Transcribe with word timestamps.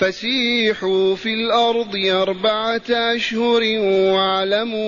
فسيحوا 0.00 1.16
في 1.16 1.34
الأرض 1.34 1.96
أربعة 1.96 2.82
أشهر 2.90 3.62
واعلموا 4.14 4.86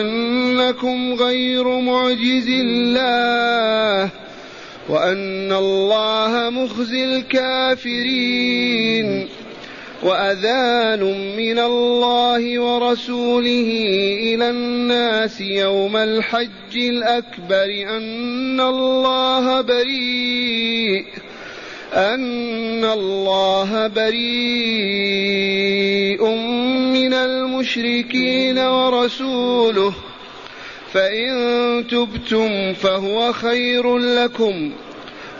أنكم 0.00 1.14
غير 1.14 1.80
معجز 1.80 2.48
الله 2.48 4.10
وأن 4.88 5.52
الله 5.52 6.50
مخزي 6.50 7.04
الكافرين 7.04 8.48
وأذان 10.02 11.02
من 11.36 11.58
الله 11.58 12.58
ورسوله 12.58 13.70
إلى 14.20 14.50
الناس 14.50 15.40
يوم 15.40 15.96
الحج 15.96 16.76
الأكبر 16.76 17.96
أن 17.96 18.60
الله 18.60 19.60
بريء 19.60 21.04
أن 21.94 22.84
الله 22.84 23.86
بريء 23.86 24.18
من 26.92 27.14
المشركين 27.14 28.58
ورسوله. 28.58 29.94
فإن 30.92 31.84
تبتم 31.90 32.72
فهو 32.72 33.32
خير 33.32 33.98
لكم 33.98 34.72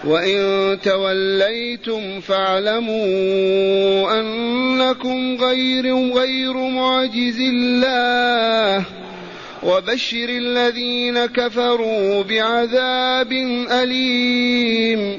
وإن 0.05 0.79
توليتم 0.85 2.21
فاعلموا 2.21 4.21
أنكم 4.21 5.37
غير 5.41 6.13
غير 6.13 6.57
معجز 6.57 7.41
الله. 7.41 8.85
وبشر 9.63 10.29
الذين 10.29 11.27
كفروا 11.27 12.23
بعذاب 12.23 13.33
أليم. 13.71 15.19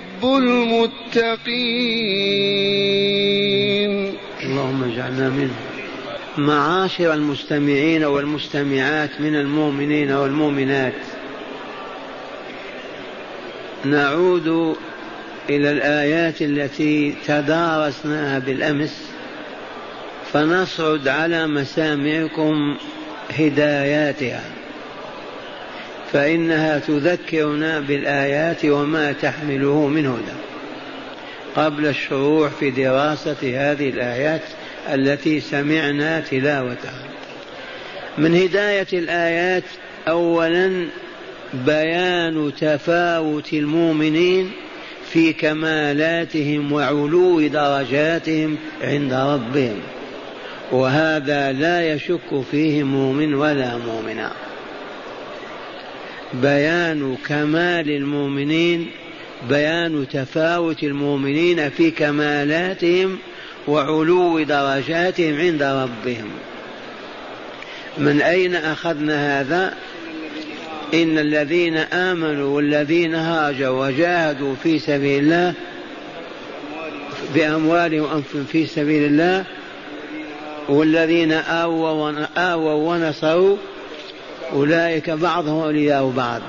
المتقين. 0.25 1.61
اللهم 4.43 4.83
اجعلنا 4.93 5.29
منه 5.29 5.53
معاشر 6.37 7.13
المستمعين 7.13 8.03
والمستمعات 8.03 9.09
من 9.19 9.35
المؤمنين 9.35 10.11
والمؤمنات. 10.11 10.93
نعود 13.85 14.75
إلى 15.49 15.71
الآيات 15.71 16.41
التي 16.41 17.15
تدارسناها 17.27 18.39
بالأمس. 18.39 19.11
فنصعد 20.33 21.07
على 21.07 21.47
مسامعكم 21.47 22.77
هداياتها. 23.39 24.43
فإنها 26.13 26.79
تذكرنا 26.79 27.79
بالآيات 27.79 28.65
وما 28.65 29.11
تحمله 29.11 29.87
من 29.87 30.05
هدى. 30.05 30.37
قبل 31.55 31.85
الشروع 31.87 32.49
في 32.49 32.71
دراسة 32.71 33.71
هذه 33.71 33.89
الآيات 33.89 34.41
التي 34.93 35.39
سمعنا 35.39 36.19
تلاوتها. 36.19 37.03
من 38.17 38.35
هداية 38.35 38.87
الآيات 38.93 39.63
اولا 40.07 40.87
بيان 41.53 42.51
تفاوت 42.59 43.53
المؤمنين 43.53 44.51
في 45.11 45.33
كمالاتهم 45.33 46.71
وعلو 46.71 47.47
درجاتهم 47.47 48.57
عند 48.81 49.13
ربهم. 49.13 49.79
وهذا 50.71 51.51
لا 51.51 51.93
يشك 51.93 52.41
فيه 52.51 52.83
مؤمن 52.83 53.33
ولا 53.33 53.77
مؤمنا 53.77 54.31
بيان 56.33 57.17
كمال 57.27 57.89
المؤمنين 57.89 58.87
بيان 59.49 60.05
تفاوت 60.13 60.83
المؤمنين 60.83 61.69
في 61.69 61.91
كمالاتهم 61.91 63.17
وعلو 63.67 64.43
درجاتهم 64.43 65.39
عند 65.39 65.63
ربهم. 65.63 66.29
من 67.97 68.21
أين 68.21 68.55
أخذنا 68.55 69.41
هذا؟ 69.41 69.73
إن 70.93 71.17
الذين 71.17 71.77
آمنوا 71.77 72.55
والذين 72.55 73.15
هاجروا 73.15 73.87
وجاهدوا 73.87 74.55
في 74.63 74.79
سبيل 74.79 75.23
الله 75.23 75.53
بأموالهم 77.35 78.01
وأنفسهم 78.01 78.45
في 78.51 78.65
سبيل 78.65 79.05
الله 79.05 79.45
والذين 80.69 81.31
آووا 81.31 82.71
ونصروا 82.73 83.57
أولئك 84.53 85.09
بعضهم 85.09 85.63
أولياء 85.63 86.09
بعض. 86.09 86.41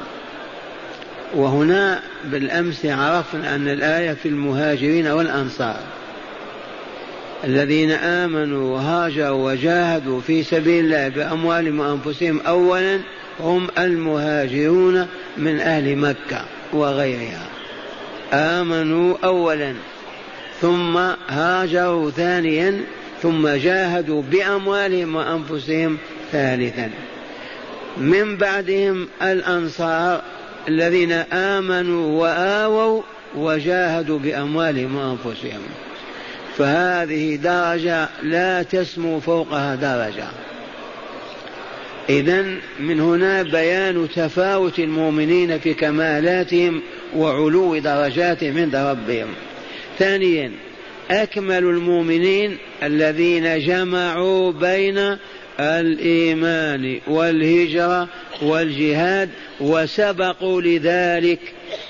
وهنا 1.34 2.00
بالأمس 2.24 2.86
عرفنا 2.86 3.54
أن 3.54 3.68
الآية 3.68 4.12
في 4.12 4.28
المهاجرين 4.28 5.06
والأنصار. 5.06 5.80
الذين 7.44 7.90
آمنوا 7.90 8.74
وهاجروا 8.74 9.52
وجاهدوا 9.52 10.20
في 10.20 10.42
سبيل 10.42 10.84
الله 10.84 11.08
بأموالهم 11.08 11.80
وأنفسهم 11.80 12.40
أولا 12.40 13.00
هم 13.40 13.68
المهاجرون 13.78 15.06
من 15.36 15.60
أهل 15.60 15.96
مكة 15.96 16.44
وغيرها. 16.72 17.46
آمنوا 18.32 19.16
أولا 19.24 19.74
ثم 20.60 20.96
هاجروا 21.28 22.10
ثانيا 22.10 22.80
ثم 23.22 23.48
جاهدوا 23.48 24.22
بأموالهم 24.22 25.16
وأنفسهم 25.16 25.98
ثالثا. 26.32 26.90
من 27.96 28.36
بعدهم 28.36 29.08
الأنصار 29.22 30.22
الذين 30.68 31.12
آمنوا 31.32 32.20
وآووا 32.20 33.02
وجاهدوا 33.36 34.18
بأموالهم 34.18 34.96
وأنفسهم. 34.96 35.60
فهذه 36.56 37.36
درجة 37.36 38.08
لا 38.22 38.62
تسمو 38.62 39.20
فوقها 39.20 39.74
درجة. 39.74 40.26
إذا 42.08 42.44
من 42.80 43.00
هنا 43.00 43.42
بيان 43.42 44.08
تفاوت 44.14 44.78
المؤمنين 44.78 45.58
في 45.58 45.74
كمالاتهم 45.74 46.82
وعلو 47.16 47.78
درجاتهم 47.78 48.58
عند 48.58 48.76
ربهم. 48.76 49.28
ثانيا 49.98 50.52
أكمل 51.10 51.64
المؤمنين 51.64 52.58
الذين 52.82 53.58
جمعوا 53.58 54.52
بين 54.52 55.16
الإيمان 55.60 57.00
والهجرة 57.06 58.08
والجهاد 58.42 59.28
وسبقوا 59.60 60.62
لذلك 60.62 61.40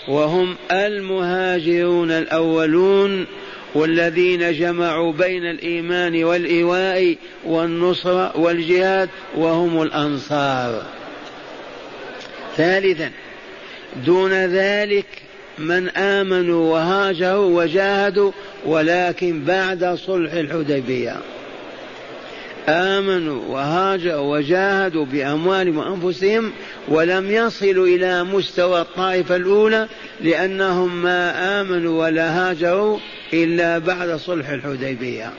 وهم 0.09 0.57
المهاجرون 0.71 2.11
الأولون 2.11 3.27
والذين 3.75 4.53
جمعوا 4.53 5.13
بين 5.13 5.51
الإيمان 5.51 6.25
والإيواء 6.25 7.17
والنصرة 7.45 8.41
والجهاد 8.41 9.09
وهم 9.37 9.83
الأنصار. 9.83 10.83
ثالثا 12.57 13.11
دون 14.07 14.33
ذلك 14.33 15.07
من 15.59 15.89
آمنوا 15.89 16.73
وهاجروا 16.73 17.63
وجاهدوا 17.63 18.33
ولكن 18.67 19.45
بعد 19.45 19.85
صلح 19.95 20.33
الحديبية. 20.33 21.17
آمنوا 22.69 23.43
وهاجروا 23.49 24.37
وجاهدوا 24.37 25.05
بأموالهم 25.05 25.79
وأنفسهم 25.79 26.53
ولم 26.89 27.31
يصلوا 27.31 27.87
إلى 27.87 28.25
مستوى 28.25 28.81
الطائفة 28.81 29.37
الأولى 29.37 29.89
لأنهم 30.21 31.03
ما 31.03 31.61
آمنوا 31.61 32.05
ولا 32.05 32.51
هاجروا 32.51 32.99
إلا 33.33 33.79
بعد 33.79 34.17
صلح 34.17 34.49
الحديبية. 34.49 35.33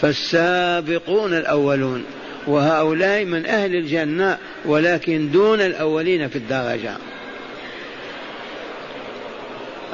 فالسابقون 0.00 1.34
الأولون 1.34 2.04
وهؤلاء 2.46 3.24
من 3.24 3.46
أهل 3.46 3.74
الجنة 3.74 4.38
ولكن 4.64 5.30
دون 5.30 5.60
الأولين 5.60 6.28
في 6.28 6.36
الدرجة. 6.36 6.96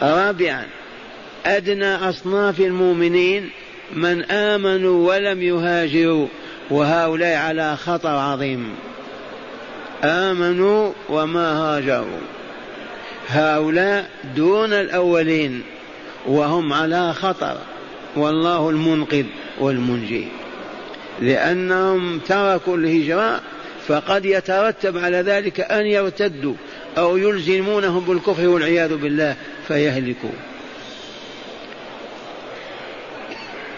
رابعا 0.03 0.67
أدنى 1.47 1.94
أصناف 1.94 2.61
المؤمنين 2.61 3.50
من 3.93 4.23
آمنوا 4.23 5.09
ولم 5.09 5.43
يهاجروا 5.43 6.27
وهؤلاء 6.71 7.37
على 7.37 7.77
خطر 7.77 8.09
عظيم. 8.09 8.75
آمنوا 10.05 10.93
وما 11.09 11.53
هاجروا. 11.53 12.21
هؤلاء 13.29 14.11
دون 14.37 14.73
الأولين 14.73 15.62
وهم 16.27 16.73
على 16.73 17.15
خطر. 17.15 17.56
والله 18.17 18.71
المنقذ 18.71 19.25
والمنجي. 19.61 20.29
لأنهم 21.21 22.19
تركوا 22.19 22.77
الهجرة 22.77 23.41
فقد 23.89 24.25
يترتب 24.25 24.99
على 24.99 25.17
ذلك 25.17 25.61
أن 25.61 25.87
يرتدوا 25.87 26.55
أو 26.99 27.17
يلزمونهم 27.17 28.00
بالكفر 28.00 28.49
والعياذ 28.49 28.97
بالله 28.97 29.37
فيهلكوا. 29.69 30.56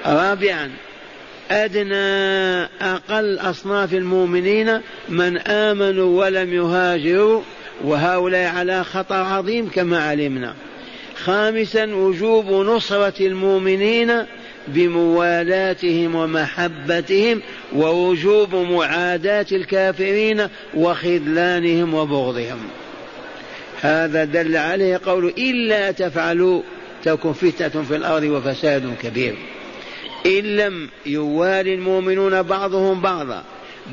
رابعا 0.08 0.70
أدنى 1.50 2.68
أقل 2.80 3.38
أصناف 3.38 3.94
المؤمنين 3.94 4.80
من 5.08 5.38
آمنوا 5.38 6.24
ولم 6.24 6.54
يهاجروا 6.54 7.42
وهؤلاء 7.84 8.48
على 8.48 8.84
خطر 8.84 9.14
عظيم 9.14 9.68
كما 9.68 10.04
علمنا. 10.08 10.54
خامسا 11.24 11.84
وجوب 11.84 12.50
نصرة 12.50 13.26
المؤمنين 13.26 14.12
بموالاتهم 14.68 16.14
ومحبتهم 16.14 17.42
ووجوب 17.76 18.54
معاداة 18.54 19.46
الكافرين 19.52 20.48
وخذلانهم 20.74 21.94
وبغضهم. 21.94 22.58
هذا 23.80 24.24
دل 24.24 24.56
عليه 24.56 25.00
قول 25.06 25.34
إلا 25.38 25.90
تفعلوا 25.90 26.62
تكن 27.04 27.32
فتنة 27.32 27.82
في 27.82 27.96
الأرض 27.96 28.22
وفساد 28.22 28.94
كبير. 29.02 29.34
إن 30.26 30.56
لم 30.56 30.88
يوالي 31.06 31.74
المؤمنون 31.74 32.42
بعضهم 32.42 33.00
بعضا 33.00 33.44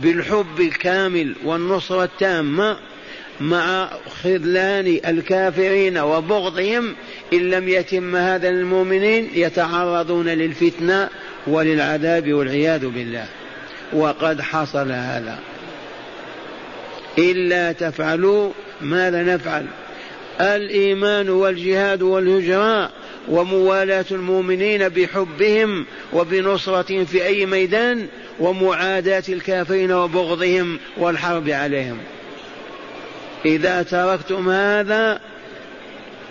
بالحب 0.01 0.59
الكامل 0.59 1.35
والنصرة 1.43 2.03
التامة 2.03 2.77
مع 3.41 3.89
خذلان 4.23 4.99
الكافرين 5.07 5.97
وبغضهم 5.97 6.95
إن 7.33 7.49
لم 7.49 7.69
يتم 7.69 8.15
هذا 8.15 8.51
للمؤمنين 8.51 9.29
يتعرضون 9.33 10.27
للفتنة 10.27 11.09
وللعذاب 11.47 12.33
والعياذ 12.33 12.87
بالله. 12.87 13.25
وقد 13.93 14.41
حصل 14.41 14.91
هذا. 14.91 15.39
إلا 17.17 17.71
تفعلوا 17.71 18.51
ماذا 18.81 19.23
نفعل؟ 19.23 19.65
الإيمان 20.41 21.29
والجهاد 21.29 22.01
والهجرة 22.01 22.91
وموالاة 23.27 24.05
المؤمنين 24.11 24.89
بحبهم 24.89 25.85
وبنصرتهم 26.13 27.05
في 27.05 27.25
أي 27.25 27.45
ميدان 27.45 28.07
ومعاداة 28.39 29.23
الكافرين 29.29 29.91
وبغضهم 29.91 30.79
والحرب 30.97 31.49
عليهم. 31.49 31.97
إذا 33.45 33.83
تركتم 33.83 34.49
هذا 34.49 35.19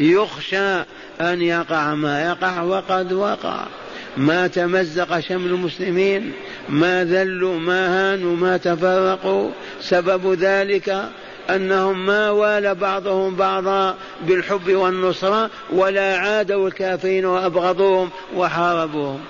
يخشى 0.00 0.74
أن 1.20 1.42
يقع 1.42 1.94
ما 1.94 2.24
يقع 2.24 2.62
وقد 2.62 3.12
وقع. 3.12 3.66
ما 4.16 4.46
تمزق 4.46 5.20
شمل 5.20 5.46
المسلمين 5.46 6.32
ما 6.68 7.04
ذلوا 7.04 7.58
ما 7.58 8.12
هانوا 8.14 8.36
ما 8.36 8.56
تفرقوا 8.56 9.50
سبب 9.80 10.32
ذلك 10.32 11.08
أنهم 11.50 12.06
ما 12.06 12.30
والى 12.30 12.74
بعضهم 12.74 13.34
بعضا 13.34 13.96
بالحب 14.20 14.72
والنصرة 14.72 15.50
ولا 15.72 16.16
عادوا 16.16 16.68
الكافرين 16.68 17.24
وأبغضوهم 17.24 18.10
وحاربوهم. 18.36 19.20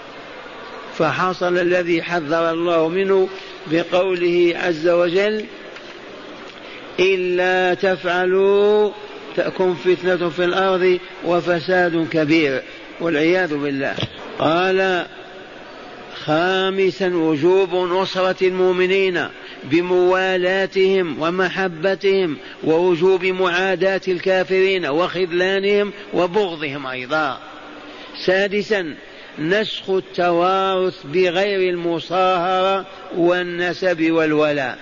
فحصل 0.99 1.59
الذي 1.59 2.03
حذر 2.03 2.51
الله 2.51 2.89
منه 2.89 3.29
بقوله 3.67 4.55
عز 4.57 4.89
وجل 4.89 5.45
إلا 7.01 7.75
تفعلوا 7.75 8.91
تكن 9.37 9.75
فتنة 9.75 10.29
في 10.29 10.45
الأرض 10.45 10.99
وفساد 11.25 12.09
كبير 12.11 12.63
والعياذ 13.01 13.57
بالله. 13.57 13.95
قال 14.39 15.07
خامسا 16.25 17.17
وجوب 17.17 17.75
نصرة 17.75 18.47
المؤمنين. 18.47 19.29
بموالاتهم 19.65 21.23
ومحبتهم 21.23 22.37
ووجوب 22.65 23.25
معاداة 23.25 24.01
الكافرين 24.09 24.87
وخذلانهم 24.87 25.93
وبغضهم 26.15 26.87
أيضا. 26.87 27.39
سادسا 28.27 28.95
نسخ 29.39 29.91
التوارث 29.91 30.95
بغير 31.05 31.71
المصاهرة 31.71 32.87
والنسب 33.17 34.11
والولاء. 34.11 34.79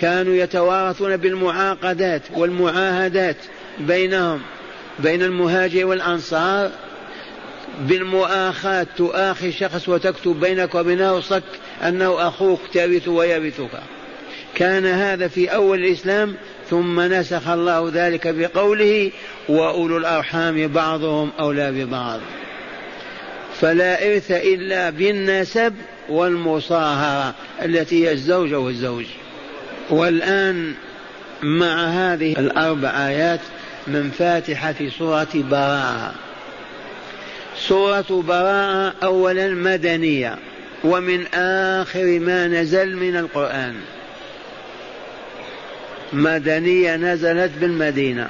كانوا 0.00 0.34
يتوارثون 0.34 1.16
بالمعاقدات 1.16 2.22
والمعاهدات 2.34 3.36
بينهم 3.78 4.40
بين 4.98 5.22
المهاجر 5.22 5.86
والأنصار. 5.86 6.70
بالمؤاخاة 7.80 8.86
تؤاخي 8.96 9.52
شخص 9.52 9.88
وتكتب 9.88 10.40
بينك 10.40 10.74
وبينه 10.74 11.20
صك 11.20 11.42
أنه 11.82 12.28
أخوك 12.28 12.60
ترث 12.74 13.08
ويرثك 13.08 13.70
كان 14.54 14.86
هذا 14.86 15.28
في 15.28 15.54
أول 15.54 15.84
الإسلام 15.84 16.34
ثم 16.70 17.00
نسخ 17.00 17.48
الله 17.48 17.90
ذلك 17.94 18.28
بقوله 18.28 19.10
وأولو 19.48 19.96
الأرحام 19.96 20.68
بعضهم 20.68 21.30
أولى 21.38 21.72
ببعض. 21.72 22.20
فلا 23.60 24.12
إرث 24.12 24.30
إلا 24.30 24.90
بالنسب 24.90 25.74
والمصاهرة 26.08 27.34
التي 27.62 28.06
هي 28.06 28.12
الزوج 28.12 28.54
والزوج 28.54 29.04
والآن 29.90 30.74
مع 31.42 31.86
هذه 31.86 32.32
الأربع 32.38 33.08
آيات 33.08 33.40
من 33.86 34.10
فاتحة 34.10 34.74
سورة 34.98 35.28
براءة. 35.34 36.14
سورة 37.58 38.24
براءة 38.28 38.94
أولا 39.02 39.48
مدنية. 39.48 40.38
ومن 40.84 41.26
آخر 41.34 42.18
ما 42.18 42.46
نزل 42.46 42.96
من 42.96 43.16
القرآن. 43.16 43.74
مدنية 46.12 46.96
نزلت 46.96 47.50
بالمدينة. 47.60 48.28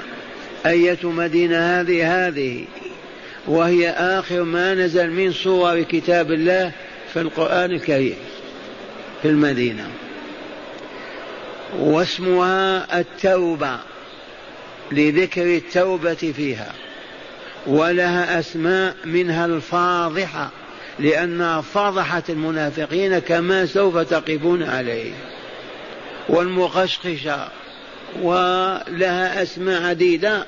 أية 0.67 0.99
مدينة 1.03 1.57
هذه؟ 1.57 2.27
هذه. 2.29 2.65
وهي 3.47 3.91
آخر 3.91 4.43
ما 4.43 4.75
نزل 4.75 5.11
من 5.11 5.33
صور 5.33 5.83
كتاب 5.83 6.33
الله 6.33 6.73
في 7.13 7.21
القرآن 7.21 7.71
الكريم 7.71 8.17
في 9.23 9.29
المدينة. 9.29 9.89
واسمها 11.79 13.01
التوبة 13.01 13.79
لذكر 14.93 15.57
التوبة 15.57 16.33
فيها. 16.37 16.73
ولها 17.67 18.39
أسماء 18.39 18.95
منها 19.05 19.47
الفاضحة. 19.47 20.51
لأنها 20.99 21.61
فضحت 21.61 22.31
المنافقين 22.31 23.19
كما 23.19 23.67
سوف 23.67 23.99
تقفون 23.99 24.63
عليه. 24.63 25.13
والمقشقشة 26.29 27.49
ولها 28.23 29.43
أسماء 29.43 29.83
عديدة. 29.83 30.47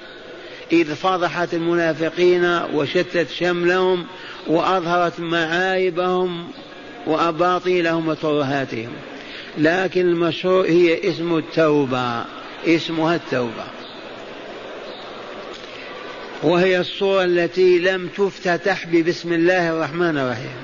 إذ 0.73 0.95
فضحت 0.95 1.55
المنافقين 1.55 2.61
وشتت 2.75 3.31
شملهم 3.31 4.07
وأظهرت 4.47 5.21
معايبهم 5.21 6.49
وأباطيلهم 7.07 8.09
وترهاتهم 8.09 8.93
لكن 9.59 10.01
المشهور 10.01 10.67
هي 10.67 11.11
اسم 11.11 11.37
التوبة 11.37 12.25
اسمها 12.67 13.15
التوبة. 13.17 13.65
وهي 16.43 16.81
الصورة 16.81 17.25
التي 17.25 17.79
لم 17.79 18.09
تفتتح 18.17 18.87
ببسم 18.87 19.33
الله 19.33 19.71
الرحمن 19.71 20.19
الرحيم. 20.19 20.57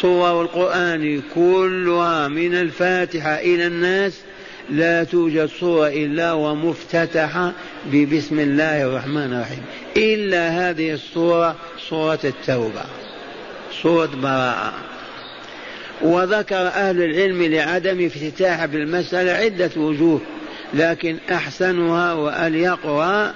صور 0.00 0.42
القرآن 0.42 1.22
كلها 1.34 2.28
من 2.28 2.54
الفاتحة 2.54 3.34
إلى 3.34 3.66
الناس. 3.66 4.12
لا 4.70 5.04
توجد 5.04 5.48
صورة 5.60 5.88
إلا 5.88 6.32
ومفتتحة 6.32 7.52
ببسم 7.86 8.40
الله 8.40 8.82
الرحمن 8.82 9.32
الرحيم. 9.32 9.62
إلا 9.96 10.70
هذه 10.70 10.92
الصورة 10.92 11.56
صورة 11.88 12.18
التوبة 12.24 12.82
صورة 13.82 14.10
براءة. 14.22 14.72
وذكر 16.02 16.66
أهل 16.66 17.02
العلم 17.02 17.42
لعدم 17.42 18.06
افتتاح 18.06 18.64
بالمسألة 18.64 19.32
عدة 19.32 19.70
وجوه 19.76 20.20
لكن 20.74 21.16
أحسنها 21.32 22.12
وأليقها 22.12 23.34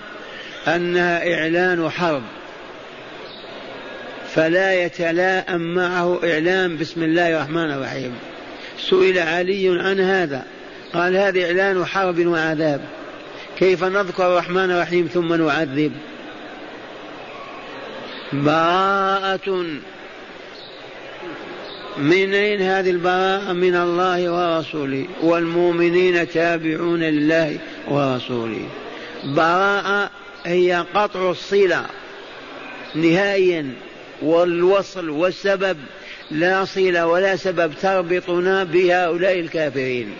أنها 0.67 1.35
إعلان 1.35 1.91
حرب. 1.91 2.23
فلا 4.35 4.83
يتلاءم 4.83 5.61
معه 5.61 6.21
إعلان 6.25 6.77
بسم 6.77 7.03
الله 7.03 7.37
الرحمن 7.37 7.71
الرحيم. 7.71 8.15
سئل 8.91 9.19
علي 9.19 9.69
عن 9.69 10.01
هذا. 10.01 10.45
قال 10.95 11.17
هذا 11.17 11.45
إعلان 11.45 11.85
حرب 11.85 12.27
وعذاب. 12.27 12.81
كيف 13.59 13.85
نذكر 13.85 14.27
الرحمن 14.33 14.71
الرحيم 14.71 15.09
ثم 15.15 15.35
نعذب؟ 15.35 15.93
براءة. 18.33 19.65
من 21.99 22.35
أين 22.35 22.63
هذه 22.63 22.91
البراءة؟ 22.91 23.53
من 23.53 23.77
الله 23.77 24.33
ورسوله. 24.33 25.07
والمؤمنين 25.23 26.29
تابعون 26.29 27.01
لله 27.01 27.59
ورسوله. 27.89 28.69
براءة 29.25 30.11
هي 30.47 30.85
قطع 30.95 31.31
الصلة 31.31 31.87
نهائيا 32.95 33.73
والوصل 34.23 35.09
والسبب 35.09 35.77
لا 36.31 36.65
صلة 36.65 37.07
ولا 37.07 37.37
سبب 37.37 37.73
تربطنا 37.83 38.65
بهؤلاء 38.65 39.41
الكافرين. 39.41 40.15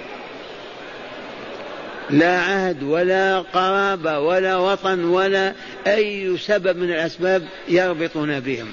لا 2.11 2.39
عهد 2.39 2.83
ولا 2.83 3.39
قرابة 3.39 4.19
ولا 4.19 4.57
وطن 4.57 5.05
ولا 5.05 5.53
أي 5.87 6.37
سبب 6.39 6.77
من 6.77 6.91
الأسباب 6.91 7.49
يربطنا 7.69 8.39
بهم. 8.39 8.67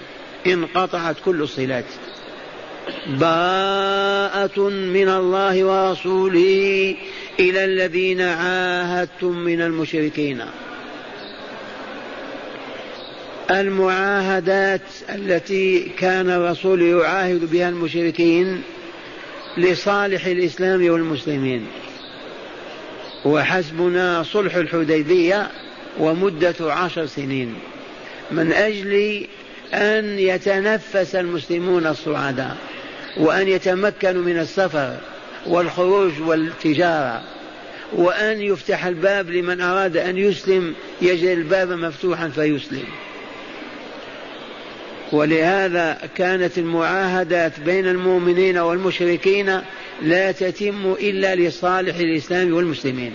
انقطعت 0.48 1.16
كل 1.26 1.42
الصلات. 1.42 1.86
براءة 3.08 4.60
من 4.70 5.10
الله 5.10 5.64
ورسوله 5.64 6.96
إلى 7.40 7.66
الذين 7.66 8.22
عاهدتم 8.22 9.38
من 9.38 9.62
المشركين. 9.62 10.42
المعاهدات 13.52 14.82
التي 15.10 15.92
كان 16.00 16.30
الرسول 16.30 16.82
يعاهد 16.82 17.52
بها 17.52 17.70
المشركين 17.70 18.62
لصالح 19.58 20.26
الإسلام 20.26 20.90
والمسلمين. 20.90 21.66
وحسبنا 23.26 24.24
صلح 24.24 24.56
الحديبية 24.56 25.52
ومدة 26.00 26.56
عشر 26.74 27.06
سنين. 27.06 27.54
من 28.32 28.52
أجل 28.52 29.26
أن 29.74 30.20
يتنفس 30.20 31.16
المسلمون 31.16 31.88
الصعداء 31.88 32.58
وأن 33.18 33.48
يتمكنوا 33.48 34.22
من 34.22 34.40
السفر 34.40 34.98
والخروج 35.48 36.22
والتجارة 36.22 37.24
وأن 37.94 38.42
يفتح 38.42 38.86
الباب 38.86 39.30
لمن 39.30 39.62
أراد 39.62 39.98
أن 39.98 40.18
يسلم 40.18 40.74
يجد 41.02 41.28
الباب 41.28 41.72
مفتوحا 41.72 42.30
فيسلم. 42.30 42.86
ولهذا 45.16 45.98
كانت 46.16 46.58
المعاهدات 46.58 47.60
بين 47.60 47.88
المؤمنين 47.88 48.58
والمشركين 48.58 49.62
لا 50.02 50.32
تتم 50.32 50.96
إلا 51.00 51.36
لصالح 51.36 51.96
الإسلام 51.96 52.54
والمسلمين. 52.54 53.14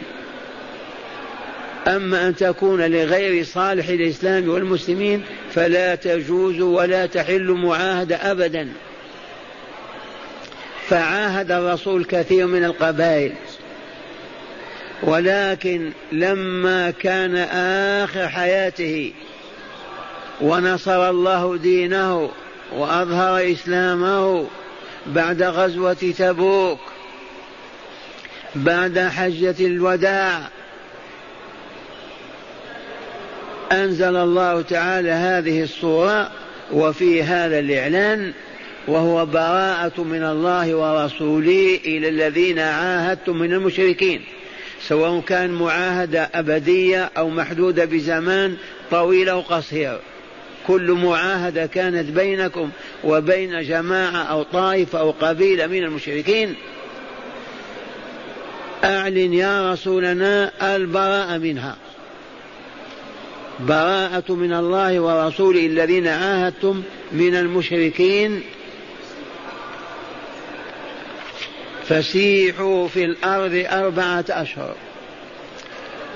أما 1.87 2.28
أن 2.28 2.37
تكون 2.37 2.80
لغير 2.80 3.45
صالح 3.45 3.88
الإسلام 3.88 4.49
والمسلمين 4.49 5.23
فلا 5.54 5.95
تجوز 5.95 6.61
ولا 6.61 7.07
تحل 7.07 7.50
معاهدة 7.50 8.16
أبدا. 8.16 8.69
فعاهد 10.88 11.52
الرسول 11.52 12.04
كثير 12.04 12.47
من 12.47 12.64
القبائل. 12.64 13.33
ولكن 15.02 15.90
لما 16.12 16.90
كان 16.90 17.37
آخر 18.02 18.28
حياته 18.28 19.12
ونصر 20.42 21.11
الله 21.11 21.56
دينه 21.56 22.30
وأظهر 22.73 23.52
إسلامه 23.52 24.47
بعد 25.06 25.42
غزوة 25.42 26.12
تبوك 26.18 26.78
بعد 28.54 28.99
حجة 28.99 29.54
الوداع. 29.61 30.49
أنزل 33.73 34.16
الله 34.16 34.62
تعالى 34.62 35.11
هذه 35.11 35.62
الصورة 35.62 36.30
وفي 36.73 37.23
هذا 37.23 37.59
الإعلان 37.59 38.32
وهو 38.88 39.26
براءة 39.26 40.00
من 40.02 40.23
الله 40.25 40.75
ورسوله 40.75 41.80
إلى 41.85 42.09
الذين 42.09 42.59
عاهدتم 42.59 43.37
من 43.37 43.52
المشركين 43.52 44.25
سواء 44.88 45.20
كان 45.20 45.50
معاهدة 45.50 46.30
أبدية 46.35 47.11
أو 47.16 47.30
محدودة 47.30 47.85
بزمان 47.85 48.56
طويل 48.90 49.28
أو 49.28 49.40
قصير. 49.40 49.99
كل 50.67 50.90
معاهدة 50.90 51.67
كانت 51.67 52.11
بينكم 52.11 52.71
وبين 53.05 53.62
جماعة 53.62 54.23
أو 54.23 54.43
طائفة 54.43 55.00
أو 55.00 55.11
قبيلة 55.11 55.67
من 55.67 55.85
المشركين. 55.85 56.55
أعلن 58.85 59.35
يا 59.35 59.73
رسولنا 59.73 60.52
البراءة 60.76 61.38
منها. 61.38 61.76
براءة 63.61 64.33
من 64.33 64.52
الله 64.52 65.00
ورسوله 65.00 65.67
الذين 65.67 66.07
عاهدتم 66.07 66.83
من 67.12 67.35
المشركين. 67.35 68.43
فسيحوا 71.88 72.88
في 72.88 73.05
الأرض 73.05 73.67
أربعة 73.71 74.25
أشهر. 74.31 74.75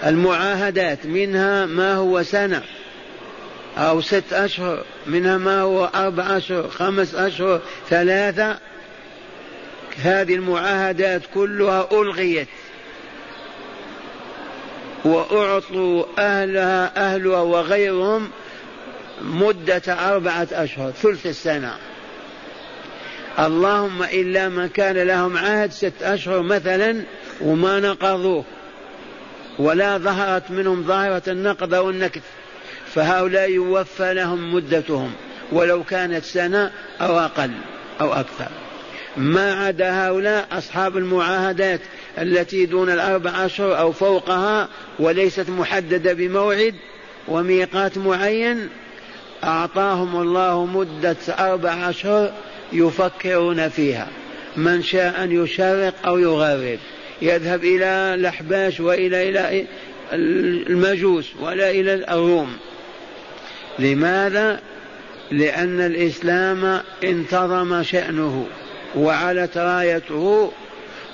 المعاهدات 0.07 1.07
منها 1.07 1.67
ما 1.67 1.95
هو 1.95 2.23
سنة. 2.23 2.63
أو 3.79 4.01
ست 4.01 4.33
أشهر 4.33 4.85
منها 5.07 5.39
ما 5.39 5.61
هو 5.61 5.85
أربع 5.95 6.37
أشهر 6.37 6.69
خمس 6.69 7.15
أشهر 7.15 7.61
ثلاثة. 7.91 8.59
هذه 10.03 10.35
المعاهدات 10.35 11.23
كلها 11.35 11.89
ألغيت. 11.93 12.49
وأعطوا 15.05 16.05
أهلها 16.19 16.93
أهلها 16.97 17.41
وغيرهم 17.41 18.31
مدة 19.23 19.83
أربعة 19.89 20.49
أشهر 20.53 20.91
ثلث 20.91 21.27
السنة. 21.27 21.75
اللهم 23.39 24.03
إلا 24.03 24.49
من 24.49 24.69
كان 24.69 24.97
لهم 24.97 25.37
عهد 25.37 25.73
ست 25.73 26.03
أشهر 26.03 26.43
مثلا 26.43 27.03
وما 27.41 27.81
نقضوه. 27.81 28.45
ولا 29.59 29.99
ظهرت 29.99 30.51
منهم 30.51 30.83
ظاهرة 30.83 31.23
النقض 31.29 31.75
أو 31.75 31.91
النكث 31.91 32.23
فهؤلاء 32.95 33.51
يوفى 33.51 34.15
لهم 34.15 34.55
مدتهم 34.55 35.13
ولو 35.53 35.85
كانت 35.85 36.25
سنة 36.25 36.71
أو 37.01 37.19
أقل 37.19 37.51
أو 38.01 38.13
أكثر. 38.13 38.49
ما 39.17 39.53
عدا 39.53 40.07
هؤلاء 40.07 40.49
أصحاب 40.53 40.97
المعاهدات 40.97 41.81
التي 42.19 42.67
دون 42.67 42.91
الأربع 42.91 43.47
أشهر 43.47 43.79
أو 43.79 43.93
فوقها 43.93 44.69
وليست 44.99 45.51
محددة 45.51 46.13
بموعد 46.13 46.75
وميقات 47.29 47.99
معين 47.99 48.69
أعطاهم 49.45 50.21
الله 50.21 50.67
مدة 50.67 51.17
أربع 51.29 51.91
أشهر 51.91 52.33
يفكرون 52.73 53.69
فيها. 53.69 54.09
من 54.57 54.83
شاء 54.83 55.25
أن 55.25 55.45
يشرق 55.45 55.95
أو 56.07 56.19
يغرب. 56.19 56.79
يذهب 57.23 57.65
إلى 57.65 57.85
الأحباش 58.15 58.81
وإلى 58.81 59.29
إلى 59.29 59.67
المجوس 60.13 61.27
ولا 61.41 61.71
إلى 61.71 61.95
الروم. 61.95 62.57
لماذا؟ 63.79 64.61
لأن 65.31 65.81
الإسلام 65.81 66.81
انتظم 67.05 67.83
شأنه 67.83 68.47
وعلت 68.97 69.59
رايته 69.59 70.53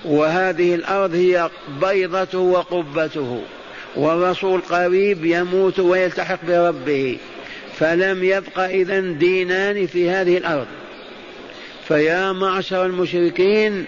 وهذه 0.04 0.74
الأرض 0.74 1.14
هي 1.14 1.50
بيضته 1.80 2.38
وقبته 2.38 3.42
والرسول 3.96 4.60
قريب 4.60 5.24
يموت 5.24 5.80
ويلتحق 5.80 6.38
بربه 6.48 7.18
فلم 7.78 8.24
يبق 8.24 8.58
إذا 8.58 9.00
دينان 9.00 9.86
في 9.86 10.10
هذه 10.10 10.36
الأرض. 10.36 10.66
فيا 11.88 12.32
معشر 12.32 12.86
المشركين 12.86 13.84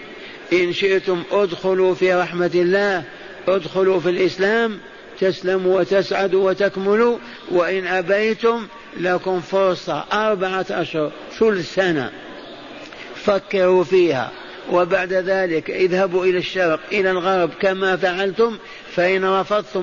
إن 0.53 0.73
شئتم 0.73 1.23
ادخلوا 1.31 1.95
في 1.95 2.13
رحمة 2.13 2.51
الله 2.55 3.03
ادخلوا 3.47 3.99
في 3.99 4.09
الإسلام 4.09 4.77
تسلموا 5.23 5.79
وتسعدوا 5.79 6.49
وتكملوا 6.49 7.17
وإن 7.51 7.87
أبيتم 7.87 8.67
لكم 8.97 9.41
فرصة 9.41 10.05
أربعة 10.13 10.65
أشهر 10.71 11.11
ثلث 11.39 11.75
سنة. 11.75 12.11
فكروا 13.15 13.83
فيها. 13.83 14.31
وبعد 14.71 15.13
ذلك 15.13 15.71
اذهبوا 15.71 16.25
إلى 16.25 16.37
الشرق 16.37 16.79
إلى 16.91 17.11
الغرب 17.11 17.49
كما 17.61 17.95
فعلتم 17.95 18.57
فإن 18.95 19.25
رفضتم 19.25 19.81